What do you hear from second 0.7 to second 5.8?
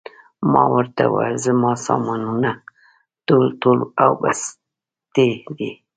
ورته وویل: زما سامانونه ټول، ټول او بستې دي.